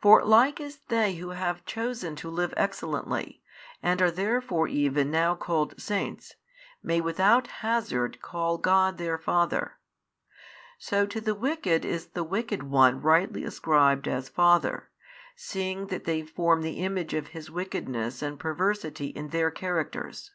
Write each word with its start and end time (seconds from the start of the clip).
For 0.00 0.24
like 0.24 0.62
as 0.62 0.76
they 0.88 1.16
who 1.16 1.28
have 1.32 1.66
chosen 1.66 2.16
to 2.16 2.30
live 2.30 2.54
excellently, 2.56 3.42
and 3.82 4.00
are 4.00 4.10
therefore 4.10 4.66
even 4.66 5.10
now 5.10 5.34
called 5.34 5.78
saints, 5.78 6.36
may 6.82 7.02
without 7.02 7.48
hazard 7.60 8.22
call 8.22 8.56
God 8.56 8.96
their 8.96 9.18
Father, 9.18 9.76
so 10.78 11.04
to 11.04 11.20
the 11.20 11.34
wicked 11.34 11.84
is 11.84 12.06
the 12.06 12.24
wicked 12.24 12.62
one 12.62 13.02
rightly 13.02 13.44
ascribed 13.44 14.08
as 14.08 14.30
father, 14.30 14.88
seeing 15.36 15.88
that 15.88 16.04
they 16.04 16.22
form 16.22 16.62
the 16.62 16.78
image 16.82 17.12
of 17.12 17.26
his 17.36 17.50
wickedness 17.50 18.22
and 18.22 18.40
perversity 18.40 19.12
|641 19.12 19.16
in 19.16 19.28
their 19.28 19.50
characters. 19.50 20.30